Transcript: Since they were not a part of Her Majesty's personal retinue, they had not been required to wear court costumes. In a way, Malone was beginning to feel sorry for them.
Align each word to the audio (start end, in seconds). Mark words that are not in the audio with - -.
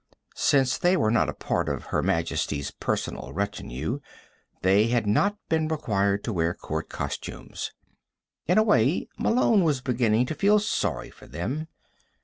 Since 0.33 0.79
they 0.79 0.97
were 0.97 1.11
not 1.11 1.29
a 1.29 1.33
part 1.35 1.69
of 1.69 1.83
Her 1.93 2.01
Majesty's 2.01 2.71
personal 2.71 3.33
retinue, 3.33 3.99
they 4.63 4.87
had 4.87 5.05
not 5.05 5.37
been 5.47 5.67
required 5.67 6.23
to 6.23 6.33
wear 6.33 6.55
court 6.55 6.89
costumes. 6.89 7.71
In 8.47 8.57
a 8.57 8.63
way, 8.63 9.07
Malone 9.19 9.63
was 9.63 9.79
beginning 9.79 10.25
to 10.25 10.33
feel 10.33 10.57
sorry 10.57 11.11
for 11.11 11.27
them. 11.27 11.67